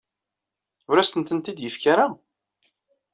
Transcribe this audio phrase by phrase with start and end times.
[0.89, 2.07] Ur asent-tent-id-yettak ara?